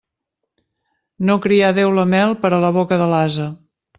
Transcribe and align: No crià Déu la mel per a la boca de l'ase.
No 1.29 1.35
crià 1.43 1.69
Déu 1.79 1.93
la 1.97 2.07
mel 2.15 2.35
per 2.45 2.53
a 2.57 2.61
la 2.65 2.75
boca 2.81 3.01
de 3.05 3.13
l'ase. 3.15 3.49